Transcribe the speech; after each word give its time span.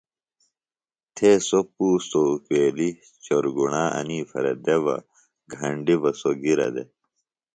تھے 1.15 1.29
سوۡ 1.47 1.65
پُوستوۡ 1.75 2.25
اُکیلیۡ 2.33 2.95
چورگُݨا 3.23 3.83
انی 3.99 4.19
پھرےۡ 4.29 4.59
دےۡ 4.65 4.81
بہ 4.83 4.95
گھنڈیۡ 5.53 5.99
بہ 6.01 6.09
سوۡ 6.19 6.37
گِرہ 6.43 6.67
دےۡ 6.75 6.89